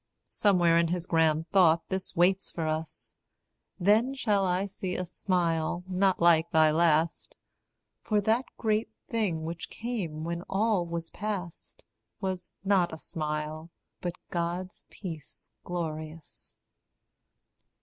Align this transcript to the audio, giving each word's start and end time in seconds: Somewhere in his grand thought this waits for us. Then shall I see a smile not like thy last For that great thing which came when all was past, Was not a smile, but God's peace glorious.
Somewhere 0.31 0.79
in 0.79 0.87
his 0.87 1.05
grand 1.05 1.47
thought 1.51 1.87
this 1.89 2.15
waits 2.15 2.51
for 2.51 2.65
us. 2.65 3.15
Then 3.79 4.15
shall 4.15 4.43
I 4.47 4.65
see 4.65 4.95
a 4.95 5.05
smile 5.05 5.83
not 5.87 6.19
like 6.19 6.49
thy 6.49 6.71
last 6.71 7.35
For 8.01 8.19
that 8.19 8.45
great 8.57 8.89
thing 9.11 9.43
which 9.45 9.69
came 9.69 10.23
when 10.23 10.41
all 10.49 10.87
was 10.87 11.11
past, 11.11 11.83
Was 12.19 12.55
not 12.63 12.91
a 12.91 12.97
smile, 12.97 13.69
but 14.01 14.15
God's 14.31 14.85
peace 14.89 15.51
glorious. 15.63 16.55